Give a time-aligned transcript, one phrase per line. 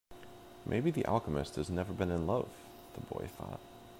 [0.65, 2.49] Maybe the alchemist has never been in love,
[2.95, 3.59] the boy thought.